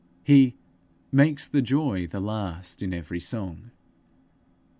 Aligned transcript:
He 0.23 0.55
'makes 1.11 1.47
the 1.47 1.61
joy 1.61 2.07
the 2.07 2.19
last 2.19 2.81
in 2.81 2.91
every 2.91 3.19
song.' 3.19 3.69